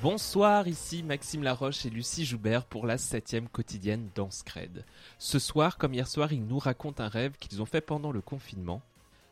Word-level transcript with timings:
Bonsoir, 0.00 0.68
ici 0.68 1.02
Maxime 1.02 1.42
Laroche 1.42 1.84
et 1.84 1.90
Lucie 1.90 2.24
Joubert 2.24 2.64
pour 2.66 2.86
la 2.86 2.98
septième 2.98 3.48
quotidienne 3.48 4.10
dans 4.14 4.30
Scred. 4.30 4.84
Ce 5.18 5.40
soir, 5.40 5.76
comme 5.76 5.92
hier 5.92 6.06
soir, 6.06 6.32
ils 6.32 6.46
nous 6.46 6.60
racontent 6.60 7.02
un 7.02 7.08
rêve 7.08 7.36
qu'ils 7.40 7.60
ont 7.60 7.66
fait 7.66 7.80
pendant 7.80 8.12
le 8.12 8.20
confinement. 8.20 8.80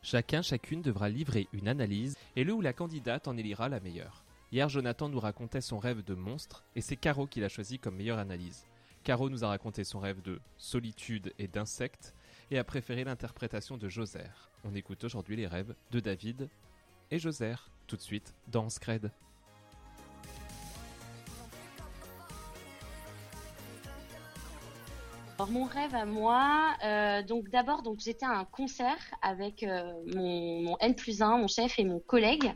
Chacun, 0.02 0.42
chacune 0.42 0.82
devra 0.82 1.08
livrer 1.08 1.46
une 1.52 1.68
analyse 1.68 2.16
et 2.34 2.42
le 2.42 2.52
ou 2.52 2.62
la 2.62 2.72
candidate 2.72 3.28
en 3.28 3.36
élira 3.36 3.68
la 3.68 3.78
meilleure. 3.78 4.24
Hier, 4.50 4.68
Jonathan 4.68 5.08
nous 5.08 5.20
racontait 5.20 5.60
son 5.60 5.78
rêve 5.78 6.02
de 6.02 6.14
monstre 6.14 6.64
et 6.74 6.80
c'est 6.80 6.96
Caro 6.96 7.28
qui 7.28 7.38
l'a 7.38 7.48
choisi 7.48 7.78
comme 7.78 7.94
meilleure 7.94 8.18
analyse. 8.18 8.66
Caro 9.04 9.30
nous 9.30 9.44
a 9.44 9.48
raconté 9.48 9.84
son 9.84 10.00
rêve 10.00 10.20
de 10.22 10.40
solitude 10.56 11.32
et 11.38 11.46
d'insectes 11.46 12.12
et 12.50 12.58
a 12.58 12.64
préféré 12.64 13.04
l'interprétation 13.04 13.76
de 13.76 13.88
Joser. 13.88 14.32
On 14.64 14.74
écoute 14.74 15.04
aujourd'hui 15.04 15.36
les 15.36 15.46
rêves 15.46 15.76
de 15.92 16.00
David 16.00 16.48
et 17.12 17.20
Joser, 17.20 17.54
tout 17.86 17.94
de 17.94 18.02
suite 18.02 18.34
dans 18.48 18.68
Scred. 18.68 19.12
Mon 25.50 25.64
rêve 25.64 25.94
à 25.94 26.04
moi, 26.04 26.74
euh, 26.84 27.22
donc 27.22 27.48
d'abord 27.50 27.82
donc 27.82 28.00
j'étais 28.00 28.26
à 28.26 28.30
un 28.30 28.44
concert 28.44 28.98
avec 29.22 29.62
euh, 29.62 29.92
mon, 30.14 30.62
mon 30.62 30.76
N 30.78 30.94
plus 30.94 31.22
1, 31.22 31.38
mon 31.38 31.48
chef 31.48 31.78
et 31.78 31.84
mon 31.84 32.00
collègue. 32.00 32.52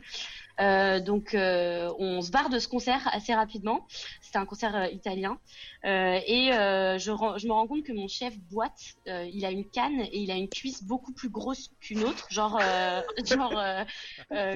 Euh, 0.59 0.99
donc 0.99 1.29
on 1.33 2.21
se 2.21 2.31
barre 2.31 2.49
de 2.49 2.59
ce 2.59 2.67
concert 2.67 3.07
assez 3.13 3.33
rapidement. 3.33 3.87
C'était 4.31 4.39
un 4.39 4.45
concert 4.45 4.73
euh, 4.77 4.87
italien 4.87 5.37
Euh, 5.83 6.19
et 6.25 6.53
euh, 6.53 6.97
je, 6.97 7.11
me 7.11 7.51
rends 7.51 7.67
compte 7.67 7.83
que 7.83 7.91
mon 7.91 8.07
chef 8.07 8.37
boite. 8.49 8.95
Il 9.05 9.43
a 9.43 9.51
une 9.51 9.67
canne 9.67 9.99
et 9.99 10.19
il 10.19 10.31
a 10.31 10.35
une 10.35 10.47
cuisse 10.47 10.83
beaucoup 10.83 11.11
plus 11.11 11.29
grosse 11.29 11.71
qu'une 11.81 12.03
autre, 12.03 12.27
genre 12.29 12.59
genre 13.25 13.53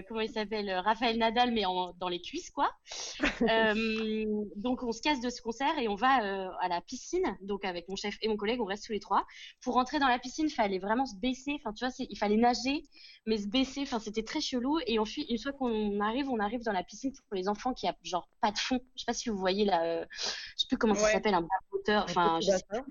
comment 0.07 0.21
il 0.21 0.29
s'appelle 0.29 0.71
Raphaël 0.71 1.17
Nadal 1.17 1.51
mais 1.51 1.65
en, 1.65 1.93
dans 1.99 2.07
les 2.07 2.21
cuisses 2.21 2.51
quoi. 2.51 2.71
Donc 4.55 4.83
on 4.83 4.91
se 4.91 5.01
casse 5.01 5.19
de 5.19 5.29
ce 5.29 5.41
concert 5.41 5.77
et 5.77 5.87
on 5.89 5.95
va 5.95 6.13
à 6.61 6.67
la 6.69 6.79
piscine. 6.79 7.35
Donc 7.41 7.65
avec 7.65 7.89
mon 7.89 7.95
chef 7.95 8.15
et 8.21 8.27
mon 8.29 8.37
collègue, 8.37 8.61
on 8.61 8.65
reste 8.65 8.85
tous 8.85 8.93
les 8.93 8.99
trois. 8.99 9.25
Pour 9.61 9.73
rentrer 9.73 9.99
dans 9.99 10.07
la 10.07 10.19
piscine, 10.19 10.49
fallait 10.49 10.79
vraiment 10.79 11.05
se 11.05 11.15
baisser. 11.15 11.59
Enfin 11.59 11.73
tu 11.73 11.83
vois, 11.83 11.93
il 11.97 12.17
fallait 12.17 12.37
nager, 12.37 12.83
mais 13.25 13.39
se 13.39 13.47
baisser. 13.47 13.81
Enfin 13.81 13.99
c'était 13.99 14.23
très 14.23 14.41
chelou. 14.41 14.79
Et 14.87 14.99
ensuite, 14.99 15.29
une 15.29 15.39
fois 15.39 15.53
qu'on 15.53 15.99
arrive, 15.99 16.29
on 16.29 16.39
arrive 16.39 16.63
dans 16.63 16.73
la 16.73 16.83
piscine 16.83 17.11
pour 17.27 17.35
les 17.35 17.49
enfants 17.49 17.73
qui 17.73 17.87
a 17.87 17.95
genre 18.03 18.29
pas 18.41 18.51
de 18.51 18.59
fond. 18.59 18.79
Je 18.95 19.01
sais 19.01 19.05
pas 19.05 19.13
si 19.13 19.29
vous 19.29 19.37
voyez 19.37 19.64
là, 19.65 19.83
euh, 19.83 20.05
je 20.11 20.61
sais 20.61 20.67
plus 20.67 20.77
comment 20.77 20.95
ça 20.95 21.11
s'appelle, 21.11 21.33
un 21.33 21.47
moteur. 21.71 22.05
Enfin 22.05 22.39
je 22.41 22.51
sais 22.51 22.63
Pas 22.69 22.83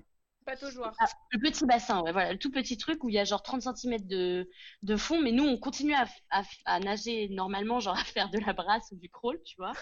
ah, 0.47 1.05
le 1.31 1.39
petit 1.39 1.65
bassin, 1.65 2.01
voilà, 2.01 2.31
le 2.31 2.37
tout 2.37 2.51
petit 2.51 2.77
truc 2.77 3.03
où 3.03 3.09
il 3.09 3.15
y 3.15 3.19
a 3.19 3.23
genre 3.23 3.41
30 3.41 3.63
cm 3.63 3.97
de, 4.05 4.95
fond, 4.95 5.19
mais 5.19 5.31
nous 5.31 5.43
on 5.43 5.57
continue 5.57 5.95
à, 5.95 6.79
nager 6.79 7.29
normalement, 7.29 7.79
genre 7.79 7.97
à 7.97 8.03
faire 8.03 8.29
de 8.29 8.37
la 8.37 8.53
brasse 8.53 8.91
ou 8.91 8.95
du 8.95 9.09
crawl, 9.09 9.41
tu 9.43 9.55
vois. 9.57 9.73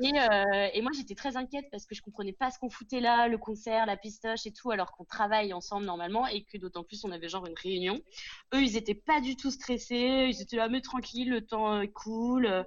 Et, 0.00 0.10
euh, 0.18 0.68
et 0.72 0.82
moi 0.82 0.90
j'étais 0.96 1.14
très 1.14 1.36
inquiète 1.36 1.66
parce 1.70 1.86
que 1.86 1.94
je 1.94 2.02
comprenais 2.02 2.32
pas 2.32 2.50
ce 2.50 2.58
qu'on 2.58 2.70
foutait 2.70 3.00
là, 3.00 3.28
le 3.28 3.38
concert, 3.38 3.86
la 3.86 3.96
pistoche 3.96 4.46
et 4.46 4.52
tout, 4.52 4.70
alors 4.72 4.92
qu'on 4.92 5.04
travaille 5.04 5.52
ensemble 5.52 5.86
normalement 5.86 6.26
et 6.26 6.42
que 6.44 6.58
d'autant 6.58 6.82
plus 6.82 7.04
on 7.04 7.12
avait 7.12 7.28
genre 7.28 7.46
une 7.46 7.54
réunion. 7.56 8.00
Eux 8.54 8.62
ils 8.62 8.76
étaient 8.76 8.94
pas 8.94 9.20
du 9.20 9.36
tout 9.36 9.50
stressés, 9.52 10.26
ils 10.28 10.42
étaient 10.42 10.56
là 10.56 10.68
mais 10.68 10.80
tranquille, 10.80 11.30
le 11.30 11.46
temps 11.46 11.80
est 11.80 11.92
cool. 11.92 12.46
Euh, 12.46 12.64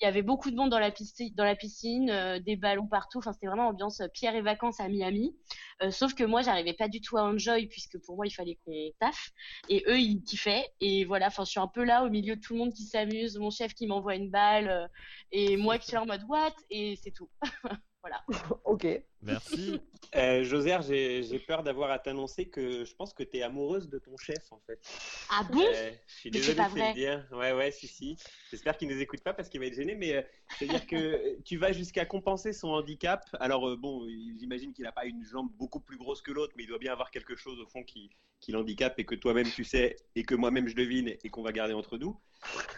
Il 0.00 0.04
y 0.04 0.08
avait 0.08 0.22
beaucoup 0.22 0.50
de 0.50 0.56
monde 0.56 0.70
dans 0.70 0.78
la 0.78 0.90
piscine, 0.90 2.10
euh, 2.10 2.38
des 2.38 2.56
ballons 2.56 2.86
partout. 2.86 3.18
Enfin 3.18 3.32
c'était 3.32 3.48
vraiment 3.48 3.68
ambiance 3.68 4.00
pierre 4.14 4.34
et 4.34 4.42
vacances 4.42 4.80
à 4.80 4.88
Miami. 4.88 5.34
Euh, 5.82 5.90
sauf 5.90 6.14
que 6.14 6.24
moi, 6.24 6.42
j'arrivais 6.42 6.72
pas 6.74 6.88
du 6.88 7.00
tout 7.00 7.16
à 7.18 7.22
enjoy 7.22 7.66
puisque 7.66 7.98
pour 8.04 8.16
moi, 8.16 8.26
il 8.26 8.30
fallait 8.30 8.58
qu'on 8.64 8.90
taffe. 9.00 9.30
Et 9.68 9.84
eux, 9.88 9.98
ils 9.98 10.22
kiffaient. 10.22 10.66
Et 10.80 11.04
voilà, 11.04 11.28
enfin, 11.28 11.44
je 11.44 11.50
suis 11.50 11.60
un 11.60 11.68
peu 11.68 11.84
là 11.84 12.04
au 12.04 12.10
milieu 12.10 12.36
de 12.36 12.40
tout 12.40 12.54
le 12.54 12.58
monde 12.58 12.72
qui 12.72 12.84
s'amuse, 12.84 13.38
mon 13.38 13.50
chef 13.50 13.74
qui 13.74 13.86
m'envoie 13.86 14.14
une 14.16 14.30
balle 14.30 14.68
euh, 14.68 14.88
et 15.32 15.56
moi 15.56 15.78
qui 15.78 15.88
suis 15.88 15.96
en 15.96 16.06
mode 16.06 16.22
what? 16.28 16.54
Et 16.70 16.96
c'est 17.02 17.12
tout. 17.12 17.30
voilà. 18.02 18.24
Ok. 18.64 18.86
Merci. 19.22 19.80
Euh, 20.14 20.42
Joser, 20.42 20.78
j'ai 20.88 21.22
j'ai 21.22 21.38
peur 21.38 21.62
d'avoir 21.62 21.90
à 21.90 21.98
t'annoncer 21.98 22.48
que 22.48 22.82
je 22.86 22.94
pense 22.94 23.12
que 23.12 23.22
tu 23.22 23.36
es 23.36 23.42
amoureuse 23.42 23.90
de 23.90 23.98
ton 23.98 24.16
chef 24.16 24.50
en 24.52 24.60
fait. 24.66 24.80
Ah 25.28 25.44
bon? 25.52 25.60
Euh, 25.60 25.92
je 26.06 26.14
suis 26.14 26.30
Mais 26.30 26.38
désolé 26.38 26.54
de 26.56 26.88
le 26.88 26.94
dire. 26.94 27.28
Ouais, 27.30 27.52
ouais, 27.52 27.70
si, 27.70 27.86
si. 27.88 28.16
J'espère 28.50 28.78
qu'il 28.78 28.88
ne 28.88 28.94
nous 28.94 29.02
écoute 29.02 29.20
pas 29.20 29.34
parce 29.34 29.50
qu'il 29.50 29.60
va 29.60 29.66
être 29.66 29.74
gêné, 29.74 29.94
mais 29.96 30.14
euh, 30.14 30.22
c'est-à-dire 30.56 30.86
que 30.86 31.38
tu 31.42 31.58
vas 31.58 31.72
jusqu'à 31.72 32.06
compenser 32.06 32.54
son 32.54 32.68
handicap. 32.68 33.22
Alors, 33.38 33.68
euh, 33.68 33.76
bon, 33.76 34.08
j'imagine 34.38 34.72
qu'il 34.72 34.84
n'a 34.84 34.92
pas 34.92 35.04
une 35.04 35.22
jambe 35.26 35.50
beaucoup 35.58 35.80
plus 35.80 35.98
grosse 35.98 36.22
que 36.22 36.32
l'autre, 36.32 36.54
mais 36.56 36.62
il 36.62 36.68
doit 36.68 36.78
bien 36.78 36.92
avoir 36.92 37.10
quelque 37.10 37.36
chose 37.36 37.60
au 37.60 37.66
fond 37.66 37.82
qui, 37.82 38.08
qui 38.40 38.52
l'handicape 38.52 38.98
et 38.98 39.04
que 39.04 39.14
toi-même 39.14 39.50
tu 39.50 39.64
sais 39.64 39.96
et 40.14 40.22
que 40.22 40.34
moi-même 40.34 40.68
je 40.68 40.74
devine 40.74 41.08
et 41.08 41.28
qu'on 41.28 41.42
va 41.42 41.52
garder 41.52 41.74
entre 41.74 41.98
nous. 41.98 42.18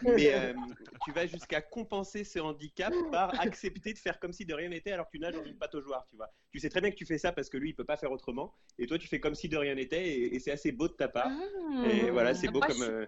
Mais 0.01 0.33
euh, 0.33 0.53
tu 1.03 1.11
vas 1.11 1.27
jusqu'à 1.27 1.61
compenser 1.61 2.23
ce 2.23 2.39
handicap 2.39 2.93
par 3.11 3.39
accepter 3.39 3.93
de 3.93 3.99
faire 3.99 4.19
comme 4.19 4.33
si 4.33 4.45
de 4.45 4.53
rien 4.53 4.69
n'était 4.69 4.91
alors 4.91 5.05
que 5.05 5.11
tu 5.11 5.19
nages 5.19 5.35
dans 5.35 5.45
une 5.45 5.57
pataugeoire, 5.57 6.05
tu 6.09 6.15
vois. 6.15 6.30
Tu 6.51 6.59
sais 6.59 6.69
très 6.69 6.81
bien 6.81 6.91
que 6.91 6.95
tu 6.95 7.05
fais 7.05 7.17
ça 7.17 7.31
parce 7.31 7.49
que 7.49 7.57
lui, 7.57 7.69
il 7.69 7.73
peut 7.73 7.85
pas 7.85 7.95
faire 7.95 8.11
autrement, 8.11 8.53
et 8.77 8.85
toi, 8.85 8.97
tu 8.97 9.07
fais 9.07 9.21
comme 9.21 9.35
si 9.35 9.47
de 9.47 9.57
rien 9.57 9.75
n'était, 9.75 10.05
et, 10.05 10.35
et 10.35 10.39
c'est 10.39 10.51
assez 10.51 10.71
beau 10.71 10.89
de 10.89 10.93
ta 10.93 11.07
part. 11.07 11.29
Ah. 11.29 11.87
Et 11.87 12.11
voilà, 12.11 12.33
c'est 12.33 12.49
beau 12.49 12.59
Moi, 12.59 12.67
comme, 12.67 12.81
euh, 12.81 13.05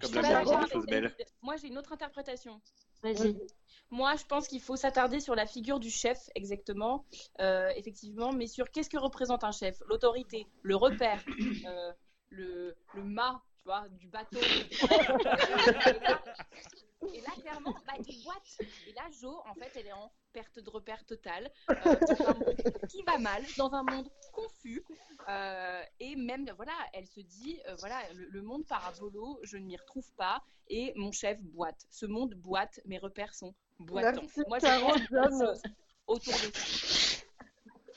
comme 0.00 0.14
la 0.14 0.44
des 0.44 0.70
choses 0.70 0.86
belles. 0.86 1.12
Moi, 1.42 1.56
j'ai 1.56 1.66
une 1.68 1.78
autre 1.78 1.92
interprétation. 1.92 2.60
Vas-y. 3.02 3.36
Moi, 3.90 4.14
je 4.16 4.24
pense 4.24 4.48
qu'il 4.48 4.60
faut 4.60 4.76
s'attarder 4.76 5.20
sur 5.20 5.34
la 5.34 5.46
figure 5.46 5.80
du 5.80 5.90
chef, 5.90 6.18
exactement, 6.34 7.04
euh, 7.40 7.68
effectivement, 7.76 8.32
mais 8.32 8.46
sur 8.46 8.70
qu'est-ce 8.70 8.88
que 8.88 8.96
représente 8.96 9.44
un 9.44 9.52
chef? 9.52 9.82
L'autorité, 9.88 10.46
le 10.62 10.76
repère, 10.76 11.22
euh, 11.66 11.92
le, 12.30 12.74
le 12.94 13.04
mât, 13.04 13.42
tu 13.58 13.64
vois, 13.64 13.86
du 13.90 14.08
bateau. 14.08 14.38
Et 17.12 17.20
là, 17.20 17.30
clairement, 17.40 17.74
bah, 17.86 17.94
il 18.06 18.24
boite. 18.24 18.58
Et 18.86 18.92
là, 18.92 19.02
Jo, 19.10 19.40
en 19.48 19.54
fait, 19.54 19.70
elle 19.76 19.86
est 19.86 19.92
en 19.92 20.10
perte 20.32 20.58
de 20.58 20.68
repère 20.70 21.04
totale, 21.04 21.50
euh, 21.70 21.74
dans 21.84 22.26
un 22.28 22.34
monde 22.34 22.56
qui 22.88 23.02
va 23.02 23.18
mal, 23.18 23.42
dans 23.56 23.72
un 23.72 23.82
monde 23.84 24.08
confus. 24.32 24.84
euh, 25.28 25.82
et 26.00 26.16
même, 26.16 26.50
voilà, 26.56 26.72
elle 26.92 27.06
se 27.06 27.20
dit, 27.20 27.60
euh, 27.68 27.74
voilà, 27.76 28.00
le, 28.14 28.26
le 28.26 28.42
monde 28.42 28.66
part 28.66 28.86
à 28.86 28.90
volo, 28.92 29.38
je 29.42 29.56
ne 29.56 29.64
m'y 29.64 29.76
retrouve 29.76 30.10
pas, 30.16 30.42
et 30.68 30.92
mon 30.96 31.12
chef 31.12 31.40
boite. 31.42 31.86
Ce 31.90 32.06
monde 32.06 32.34
boite, 32.34 32.80
mes 32.86 32.98
repères 32.98 33.34
sont 33.34 33.54
boitants. 33.78 34.22
Moi, 34.48 34.58
John. 35.10 35.54
autour 36.06 36.34
de 36.34 36.50
ça. 36.54 37.03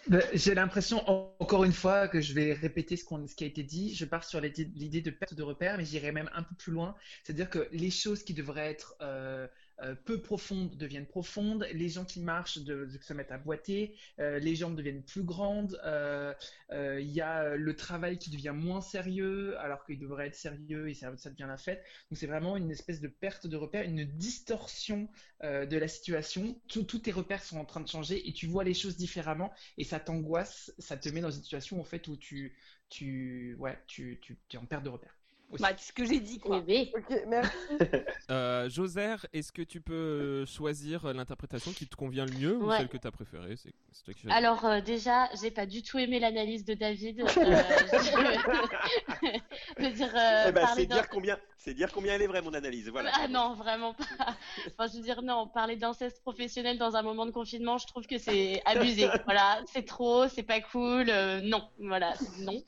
Ben, 0.09 0.21
J'ai 0.33 0.53
l'impression, 0.55 1.03
en- 1.09 1.35
encore 1.39 1.63
une 1.63 1.73
fois, 1.73 2.07
que 2.07 2.21
je 2.21 2.33
vais 2.33 2.53
répéter 2.53 2.95
ce, 2.97 3.03
qui 3.35 3.43
a 3.43 3.47
été 3.47 3.63
dit. 3.63 3.93
Je 3.95 4.05
pars 4.05 4.23
sur 4.23 4.39
l'idée 4.41 5.01
de 5.01 5.11
perte 5.11 5.33
de 5.33 5.43
repère, 5.43 5.77
mais 5.77 5.85
j'irai 5.85 6.11
même 6.11 6.29
un 6.33 6.43
peu 6.43 6.55
plus 6.55 6.71
loin. 6.71 6.95
C'est-à-dire 7.23 7.49
que 7.49 7.67
les 7.71 7.91
choses 7.91 8.23
qui 8.23 8.33
devraient 8.33 8.69
être 8.69 8.95
euh, 9.01 9.47
euh, 9.81 9.95
peu 9.95 10.21
profondes 10.21 10.75
deviennent 10.77 11.05
profondes. 11.07 11.67
Les 11.73 11.89
gens 11.89 12.05
qui 12.05 12.19
marchent 12.21 12.59
de, 12.59 12.87
se 13.01 13.13
mettent 13.13 13.31
à 13.31 13.37
boiter. 13.37 13.95
euh, 14.19 14.39
les 14.39 14.55
jambes 14.55 14.75
deviennent 14.75 15.03
plus 15.03 15.23
grandes. 15.23 15.79
euh, 15.85 16.33
Il 16.71 17.09
y 17.11 17.21
a 17.21 17.55
le 17.55 17.75
travail 17.75 18.17
qui 18.17 18.29
devient 18.29 18.53
moins 18.55 18.81
sérieux, 18.81 19.57
alors 19.59 19.85
qu'il 19.85 19.99
devrait 19.99 20.27
être 20.27 20.35
sérieux 20.35 20.89
et 20.89 20.93
ça, 20.93 21.15
ça 21.17 21.29
devient 21.29 21.45
la 21.47 21.57
fête. 21.57 21.83
Donc 22.11 22.17
c'est 22.17 22.27
vraiment 22.27 22.57
une 22.57 22.71
espèce 22.71 23.01
de 23.01 23.07
perte 23.07 23.47
de 23.47 23.55
repère, 23.57 23.83
une 23.83 24.03
distorsion 24.05 25.09
de 25.43 25.77
la 25.77 25.87
situation. 25.87 26.59
Tous 26.67 26.83
tes 26.99 27.11
repères 27.11 27.43
sont 27.43 27.57
en 27.57 27.65
train 27.65 27.81
de 27.81 27.87
changer 27.87 28.27
et 28.27 28.33
tu 28.33 28.47
vois 28.47 28.63
les 28.63 28.73
choses 28.73 28.97
différemment 28.97 29.51
et 29.77 29.83
ça 29.83 29.99
t'angoisse, 29.99 30.73
ça 30.79 30.97
te 30.97 31.09
met 31.09 31.21
dans 31.21 31.31
une 31.31 31.41
situation 31.43 31.79
en 31.79 31.83
fait 31.85 32.07
où 32.07 32.17
tu, 32.17 32.55
tu, 32.89 33.55
ouais, 33.59 33.77
tu, 33.87 34.19
tu, 34.21 34.37
tu 34.47 34.57
es 34.57 34.59
en 34.59 34.65
perte 34.65 34.83
de 34.83 34.89
repère. 34.89 35.16
Bah, 35.59 35.69
ce 35.77 35.93
que 35.93 36.05
j'ai 36.05 36.19
dit, 36.19 36.39
quoi. 36.39 36.57
Ok, 36.57 37.23
merci. 37.27 37.51
Euh, 38.29 38.69
Joser, 38.69 39.15
est-ce 39.31 39.53
que 39.53 39.61
tu 39.61 39.79
peux 39.79 39.93
euh, 39.93 40.45
choisir 40.45 41.13
l'interprétation 41.13 41.71
qui 41.71 41.87
te 41.87 41.95
convient 41.95 42.25
le 42.25 42.33
mieux 42.33 42.57
ou 42.57 42.69
celle 42.71 42.89
que 42.89 42.97
tu 42.97 43.07
as 43.07 43.11
préférée? 43.11 43.55
C'est 43.55 43.73
c'est. 44.05 44.29
Alors 44.29 44.65
euh, 44.65 44.81
déjà, 44.81 45.29
j'ai 45.41 45.51
pas 45.51 45.65
du 45.65 45.81
tout 45.81 45.97
aimé 45.97 46.19
l'analyse 46.19 46.65
de 46.65 46.73
David. 46.73 47.21
Euh, 47.21 47.25
dire, 49.97 50.13
euh, 50.15 50.45
Eh 50.47 50.51
ben, 50.51 50.67
c'est 50.75 50.85
dire 50.85 51.09
combien, 51.09 51.37
c'est 51.57 51.73
dire 51.73 51.91
combien 51.91 52.13
elle 52.13 52.21
est 52.21 52.27
vraie 52.27 52.41
mon 52.41 52.53
analyse. 52.53 52.89
Voilà. 52.89 53.11
Ah 53.13 53.27
non, 53.27 53.55
vraiment 53.55 53.93
pas. 53.93 54.05
Enfin, 54.67 54.87
je 54.91 54.97
veux 54.97 55.03
dire, 55.03 55.21
non, 55.21 55.47
parler 55.47 55.75
d'inceste 55.75 56.21
professionnel 56.21 56.77
dans 56.77 56.95
un 56.95 57.01
moment 57.01 57.25
de 57.25 57.31
confinement, 57.31 57.77
je 57.77 57.87
trouve 57.87 58.05
que 58.07 58.17
c'est 58.17 58.61
abusé. 58.65 59.07
Voilà, 59.25 59.61
c'est 59.71 59.85
trop, 59.85 60.27
c'est 60.27 60.43
pas 60.43 60.61
cool. 60.61 61.09
euh, 61.09 61.41
non, 61.41 61.67
voilà, 61.79 62.13
non. 62.39 62.63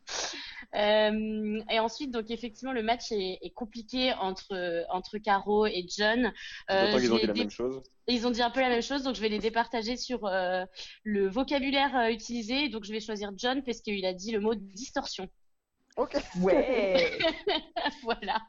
Euh, 0.76 1.62
et 1.72 1.80
ensuite, 1.80 2.12
donc 2.12 2.30
effectivement, 2.30 2.74
le 2.74 2.84
match 2.84 3.12
est, 3.12 3.40
est 3.42 3.54
compliqué 3.54 4.14
entre, 4.14 4.86
entre 4.90 5.18
Caro 5.18 5.66
et 5.66 5.86
John. 5.88 6.32
Euh, 6.70 7.00
je 7.00 7.12
ont 7.12 7.18
dit 7.18 7.26
la 7.26 7.34
même 7.34 7.50
chose. 7.50 7.82
Ils 8.08 8.26
ont 8.26 8.32
dit 8.32 8.42
un 8.42 8.50
peu 8.50 8.60
la 8.60 8.70
même 8.70 8.82
chose, 8.82 9.04
donc 9.04 9.16
je 9.16 9.22
vais 9.22 9.30
les 9.30 9.40
départager 9.40 9.96
sur 9.96 10.26
euh, 10.26 10.66
le 11.04 11.28
vocabulaire 11.28 12.10
utilisé. 12.10 12.70
Donc 12.70 12.84
je 12.84 12.92
vais 12.92 13.00
choisir 13.00 13.32
John 13.38 13.64
parce 13.64 13.82
qu'il 13.82 14.06
a 14.06 14.14
dit 14.14 14.32
le 14.32 14.40
mot 14.40 14.56
distorsion. 14.56 15.30
Ok. 16.00 16.16
Ouais. 16.42 17.20
voilà. 18.04 18.40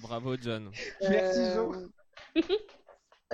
Bravo, 0.00 0.36
John. 0.36 0.72
Merci, 1.00 1.38
Euh, 1.38 1.54
Jo. 1.54 1.74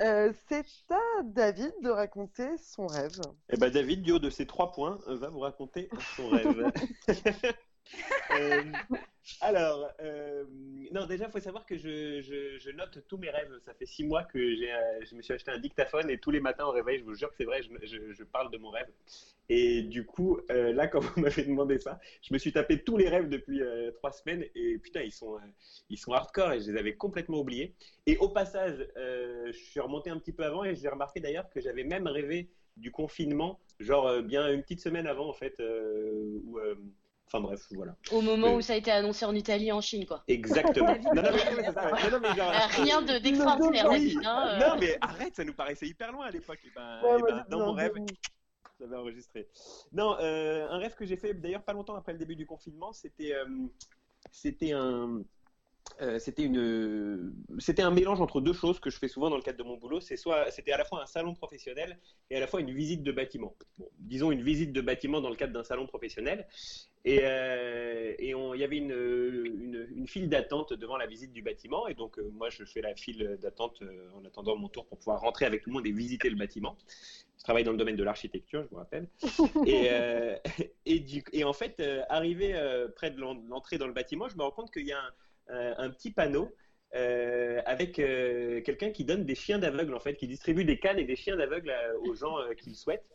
euh, 0.01 0.31
c'est 0.47 0.63
à 0.91 1.23
David 1.23 1.73
de 1.81 1.89
raconter 1.89 2.57
son 2.59 2.85
rêve. 2.85 3.19
Eh 3.49 3.57
ben 3.57 3.71
David, 3.71 4.03
du 4.03 4.11
haut 4.11 4.19
de 4.19 4.29
ces 4.29 4.45
trois 4.45 4.71
points, 4.71 4.99
euh, 5.07 5.17
va 5.17 5.29
vous 5.29 5.39
raconter 5.39 5.89
son 6.15 6.29
rêve. 6.29 6.71
Euh, 8.31 8.63
alors, 9.41 9.89
euh, 10.01 10.43
non, 10.91 11.05
déjà, 11.05 11.25
il 11.25 11.31
faut 11.31 11.39
savoir 11.39 11.65
que 11.65 11.77
je, 11.77 12.71
note 12.71 12.99
tous 13.07 13.17
mes 13.17 13.29
rêves. 13.29 13.51
Ça 13.61 13.73
fait 13.73 13.85
six 13.85 14.03
mois 14.03 14.23
que 14.23 14.37
euh, 14.37 15.05
je 15.05 15.15
me 15.15 15.21
suis 15.21 15.33
acheté 15.33 15.51
un 15.51 15.59
dictaphone 15.59 16.09
et 16.09 16.17
tous 16.17 16.31
les 16.31 16.39
matins 16.39 16.65
au 16.65 16.71
réveil, 16.71 16.99
je 16.99 17.03
vous 17.03 17.13
jure 17.13 17.29
que 17.29 17.35
c'est 17.37 17.45
vrai, 17.45 17.61
je, 17.61 18.23
parle 18.23 18.51
de 18.51 18.57
mon 18.57 18.69
rêve. 18.69 18.87
Et 19.47 19.81
du 19.83 20.05
coup, 20.05 20.39
euh, 20.51 20.73
là, 20.73 20.87
quand 20.87 20.99
vous 20.99 21.19
m'avez 21.21 21.43
demandé 21.43 21.79
ça, 21.79 21.99
je 22.21 22.33
me 22.33 22.37
suis 22.37 22.51
tapé 22.51 22.83
tous 22.83 22.97
les 22.97 23.07
rêves 23.07 23.29
depuis 23.29 23.61
trois 23.95 24.11
semaines 24.11 24.45
et 24.55 24.77
putain, 24.77 25.01
ils 25.01 25.11
sont, 25.11 25.37
ils 25.89 25.97
sont 25.97 26.13
hardcore 26.13 26.53
et 26.53 26.61
je 26.61 26.71
les 26.71 26.77
avais 26.77 26.95
complètement 26.95 27.39
oubliés. 27.39 27.75
Et 28.05 28.17
au 28.17 28.29
passage, 28.29 28.87
je 28.95 29.51
suis 29.51 29.79
remonté 29.79 30.09
un 30.09 30.19
petit 30.19 30.33
peu 30.33 30.43
avant 30.43 30.63
et 30.63 30.75
j'ai 30.75 30.89
remarqué 30.89 31.19
d'ailleurs 31.19 31.49
que 31.49 31.61
j'avais 31.61 31.83
même 31.83 32.07
rêvé 32.07 32.49
du 32.77 32.91
confinement, 32.91 33.59
genre 33.79 34.21
bien 34.21 34.51
une 34.51 34.61
petite 34.61 34.79
semaine 34.81 35.07
avant 35.07 35.27
en 35.29 35.33
fait. 35.33 35.61
où, 36.45 36.59
Enfin 37.31 37.43
bref, 37.43 37.61
voilà. 37.71 37.95
Au 38.11 38.21
moment 38.21 38.55
où 38.55 38.61
ça 38.61 38.73
a 38.73 38.75
été 38.75 38.89
annoncé 38.89 39.23
en 39.23 39.35
Italie 39.35 39.67
et 39.67 39.71
en 39.71 39.81
Chine, 39.81 40.05
quoi. 40.07 40.23
Exactement. 40.27 40.95
non, 41.15 41.21
non, 41.21 41.21
mais, 41.23 41.31
non, 41.31 41.57
mais 41.57 41.63
c'est 41.63 41.73
ça, 41.73 41.91
ouais. 41.91 42.03
Non, 42.03 42.11
non, 42.11 42.19
mais 42.21 42.35
genre- 42.35 42.51
rien 42.69 43.01
de- 43.03 43.19
d'extraordinaire, 43.19 43.87
Oui. 43.89 43.99
David, 44.15 44.19
hein, 44.25 44.47
euh. 44.47 44.67
Non, 44.67 44.77
mais 44.79 44.97
arrête, 45.01 45.35
ça 45.35 45.43
nous 45.43 45.53
paraissait 45.53 45.85
hyper 45.87 46.11
loin 46.11 46.25
à 46.25 46.31
l'époque. 46.31 46.59
Et 46.65 46.71
ben, 46.75 47.01
Ouais, 47.03 47.19
et 47.19 47.21
ouais, 47.21 47.31
ben, 47.31 47.45
dans 47.49 47.59
mon 47.59 47.73
un 47.73 47.75
rêve, 47.75 47.93
j'avais 48.79 48.95
enregistré. 48.95 49.47
Non, 49.91 50.17
euh, 50.19 50.67
un 50.69 50.79
rêve 50.79 50.95
que 50.95 51.05
j'ai 51.05 51.17
fait 51.17 51.35
d'ailleurs 51.35 51.61
pas 51.63 51.73
longtemps 51.73 51.95
après 51.95 52.13
le 52.13 52.19
début 52.19 52.35
du 52.35 52.47
confinement, 52.47 52.93
c'était 52.93 53.33
euh, 53.35 53.45
c'était 54.31 54.71
un 54.71 55.21
euh, 56.01 56.19
c'était 56.19 56.43
une 56.43 57.33
c'était 57.57 57.81
un 57.81 57.91
mélange 57.91 58.21
entre 58.21 58.41
deux 58.41 58.53
choses 58.53 58.79
que 58.79 58.89
je 58.89 58.97
fais 58.97 59.07
souvent 59.07 59.29
dans 59.29 59.35
le 59.35 59.41
cadre 59.41 59.57
de 59.57 59.63
mon 59.63 59.77
boulot. 59.77 59.99
C'est 59.99 60.17
soit 60.17 60.49
c'était 60.51 60.71
à 60.71 60.77
la 60.77 60.85
fois 60.85 61.01
un 61.01 61.05
salon 61.05 61.35
professionnel 61.35 61.99
et 62.29 62.37
à 62.37 62.39
la 62.39 62.47
fois 62.47 62.61
une 62.61 62.71
visite 62.73 63.03
de 63.03 63.11
bâtiment. 63.11 63.55
Bon, 63.77 63.89
disons 63.99 64.31
une 64.31 64.41
visite 64.43 64.71
de 64.71 64.81
bâtiment 64.81 65.19
dans 65.21 65.29
le 65.29 65.35
cadre 65.35 65.53
d'un 65.53 65.63
salon 65.63 65.85
professionnel. 65.87 66.47
Et, 67.05 67.21
euh, 67.23 68.13
et 68.19 68.35
on- 68.35 68.53
il 68.53 68.59
y 68.59 68.63
avait 68.63 68.77
une, 68.77 68.91
une, 68.91 69.87
une 69.95 70.07
file 70.07 70.29
d'attente 70.29 70.73
devant 70.73 70.97
la 70.97 71.07
visite 71.07 71.31
du 71.31 71.41
bâtiment. 71.41 71.87
Et 71.87 71.93
donc, 71.93 72.19
euh, 72.19 72.29
moi, 72.33 72.49
je 72.49 72.63
fais 72.65 72.81
la 72.81 72.95
file 72.95 73.37
d'attente 73.41 73.81
euh, 73.81 74.09
en 74.15 74.25
attendant 74.25 74.55
mon 74.57 74.67
tour 74.67 74.85
pour 74.85 74.97
pouvoir 74.97 75.21
rentrer 75.21 75.45
avec 75.45 75.63
tout 75.63 75.69
le 75.69 75.75
monde 75.75 75.87
et 75.87 75.91
visiter 75.91 76.29
le 76.29 76.35
bâtiment. 76.35 76.77
Je 77.37 77.43
travaille 77.43 77.63
dans 77.63 77.71
le 77.71 77.77
domaine 77.77 77.95
de 77.95 78.03
l'architecture, 78.03 78.63
je 78.63 78.67
vous 78.69 78.75
rappelle. 78.75 79.07
Et, 79.65 79.89
et, 80.85 80.99
du- 80.99 81.23
et 81.31 81.43
en 81.45 81.53
fait, 81.53 81.81
arrivé 82.09 82.53
près 82.95 83.11
de 83.11 83.19
l'en- 83.19 83.41
l'entrée 83.47 83.77
dans 83.77 83.87
le 83.87 83.93
bâtiment, 83.93 84.27
je 84.27 84.35
me 84.35 84.43
rends 84.43 84.51
compte 84.51 84.71
qu'il 84.71 84.85
y 84.85 84.91
a 84.91 85.01
un, 85.47 85.89
petit 85.89 86.11
panneau 86.11 86.53
euh, 86.95 87.61
avec 87.65 87.97
euh, 87.99 88.61
quelqu'un 88.61 88.91
qui 88.91 89.05
donne 89.05 89.23
des 89.25 89.35
chiens 89.35 89.57
d'aveugle, 89.59 89.93
en 89.95 89.99
fait, 89.99 90.15
qui 90.15 90.27
distribue 90.27 90.65
des 90.65 90.79
cannes 90.79 90.99
et 90.99 91.05
des 91.05 91.15
chiens 91.15 91.37
d'aveugle 91.37 91.73
aux 92.01 92.13
gens 92.13 92.37
euh, 92.39 92.53
qui 92.55 92.69
le 92.69 92.75
souhaitent. 92.75 93.05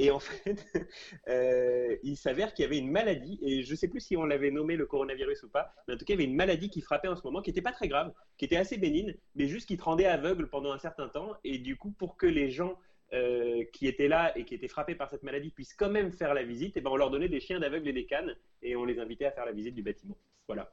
Et 0.00 0.10
en 0.10 0.18
fait, 0.18 0.64
euh, 1.28 1.94
il 2.02 2.16
s'avère 2.16 2.54
qu'il 2.54 2.62
y 2.62 2.66
avait 2.66 2.78
une 2.78 2.90
maladie, 2.90 3.38
et 3.42 3.62
je 3.62 3.70
ne 3.70 3.76
sais 3.76 3.86
plus 3.86 4.00
si 4.00 4.16
on 4.16 4.24
l'avait 4.24 4.50
nommé 4.50 4.74
le 4.74 4.86
coronavirus 4.86 5.42
ou 5.42 5.50
pas, 5.50 5.74
mais 5.86 5.92
en 5.92 5.98
tout 5.98 6.06
cas, 6.06 6.14
il 6.14 6.20
y 6.20 6.22
avait 6.22 6.30
une 6.30 6.36
maladie 6.36 6.70
qui 6.70 6.80
frappait 6.80 7.08
en 7.08 7.16
ce 7.16 7.22
moment, 7.22 7.42
qui 7.42 7.50
n'était 7.50 7.60
pas 7.60 7.72
très 7.72 7.86
grave, 7.86 8.10
qui 8.38 8.46
était 8.46 8.56
assez 8.56 8.78
bénigne, 8.78 9.14
mais 9.34 9.46
juste 9.46 9.68
qui 9.68 9.76
te 9.76 9.82
rendait 9.82 10.06
aveugle 10.06 10.48
pendant 10.48 10.72
un 10.72 10.78
certain 10.78 11.10
temps. 11.10 11.34
Et 11.44 11.58
du 11.58 11.76
coup, 11.76 11.90
pour 11.90 12.16
que 12.16 12.24
les 12.24 12.48
gens 12.48 12.78
euh, 13.12 13.62
qui 13.74 13.88
étaient 13.88 14.08
là 14.08 14.32
et 14.38 14.46
qui 14.46 14.54
étaient 14.54 14.68
frappés 14.68 14.94
par 14.94 15.10
cette 15.10 15.22
maladie 15.22 15.50
puissent 15.50 15.74
quand 15.74 15.90
même 15.90 16.12
faire 16.12 16.32
la 16.32 16.44
visite, 16.44 16.78
et 16.78 16.80
ben 16.80 16.90
on 16.90 16.96
leur 16.96 17.10
donnait 17.10 17.28
des 17.28 17.40
chiens 17.40 17.60
d'aveugle 17.60 17.88
et 17.88 17.92
des 17.92 18.06
cannes, 18.06 18.34
et 18.62 18.76
on 18.76 18.86
les 18.86 19.00
invitait 19.00 19.26
à 19.26 19.32
faire 19.32 19.44
la 19.44 19.52
visite 19.52 19.74
du 19.74 19.82
bâtiment. 19.82 20.16
Voilà. 20.46 20.72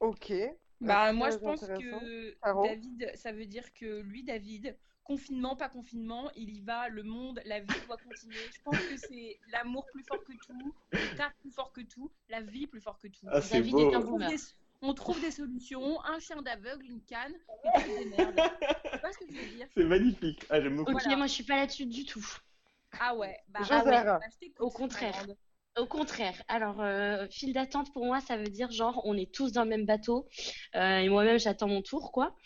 Ok. 0.00 0.30
Bah, 0.80 1.12
moi, 1.12 1.30
je 1.30 1.36
pense 1.36 1.60
que 1.60 2.30
Caro 2.42 2.64
David, 2.64 3.10
ça 3.14 3.32
veut 3.32 3.46
dire 3.46 3.72
que 3.74 4.00
lui, 4.00 4.22
David, 4.22 4.76
confinement, 5.04 5.56
pas 5.56 5.68
confinement, 5.68 6.30
il 6.36 6.50
y 6.50 6.60
va, 6.60 6.88
le 6.88 7.02
monde, 7.02 7.40
la 7.44 7.60
vie 7.60 7.66
doit 7.86 7.96
continuer. 7.96 8.40
Je 8.54 8.62
pense 8.62 8.76
que 8.76 8.96
c'est 8.96 9.38
l'amour 9.52 9.86
plus 9.92 10.04
fort 10.04 10.22
que 10.24 10.32
tout, 10.32 10.74
le 10.92 11.16
taf 11.16 11.34
plus 11.40 11.50
fort 11.50 11.72
que 11.72 11.80
tout, 11.80 12.10
la 12.28 12.40
vie 12.40 12.66
plus 12.66 12.80
fort 12.80 12.98
que 12.98 13.08
tout. 13.08 13.26
Ah, 13.30 13.40
c'est 13.40 13.58
David 13.58 13.72
beau. 13.72 13.90
est 13.90 13.94
un 13.94 13.98
On 13.98 14.02
trouve, 14.02 14.26
des, 14.26 14.36
on 14.82 14.94
trouve 14.94 15.20
des 15.20 15.30
solutions, 15.30 16.02
un 16.04 16.18
chien 16.18 16.40
d'aveugle, 16.42 16.86
une 16.86 17.02
canne, 17.02 17.34
et 17.64 17.68
tu 17.78 17.84
te 17.90 17.98
démerdes. 17.98 18.52
Tu 18.92 18.98
vois 18.98 19.12
ce 19.12 19.18
que 19.18 19.26
je 19.26 19.32
veux 19.32 19.56
dire? 19.56 19.66
C'est 19.76 19.84
magnifique. 19.84 20.46
Ah, 20.48 20.60
j'aime 20.60 20.76
beaucoup. 20.76 20.92
Ok, 20.92 21.00
Voilà. 21.02 21.16
moi 21.16 21.26
je 21.26 21.32
suis 21.32 21.44
pas 21.44 21.56
là-dessus 21.56 21.86
du 21.86 22.04
tout. 22.04 22.26
Ah 22.98 23.14
ouais, 23.14 23.36
bah, 23.48 23.60
ah 23.68 23.84
ouais, 23.84 24.04
bah, 24.04 24.20
Au 24.58 24.70
contraire. 24.70 25.26
Au 25.78 25.86
contraire. 25.86 26.34
Alors, 26.48 26.80
euh, 26.80 27.26
file 27.30 27.52
d'attente 27.52 27.92
pour 27.92 28.04
moi, 28.04 28.20
ça 28.20 28.36
veut 28.36 28.48
dire 28.48 28.70
genre 28.72 29.00
on 29.04 29.16
est 29.16 29.32
tous 29.32 29.52
dans 29.52 29.62
le 29.62 29.70
même 29.70 29.86
bateau 29.86 30.28
euh, 30.74 30.98
et 30.98 31.08
moi-même 31.08 31.38
j'attends 31.38 31.68
mon 31.68 31.80
tour, 31.80 32.12
quoi. 32.12 32.36